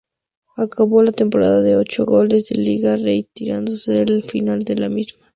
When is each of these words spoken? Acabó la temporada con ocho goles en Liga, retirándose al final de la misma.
Acabó 0.55 1.03
la 1.03 1.11
temporada 1.11 1.61
con 1.61 1.79
ocho 1.79 2.05
goles 2.05 2.49
en 2.49 2.63
Liga, 2.63 2.95
retirándose 2.95 3.99
al 3.99 4.23
final 4.23 4.57
de 4.63 4.75
la 4.77 4.89
misma. 4.89 5.27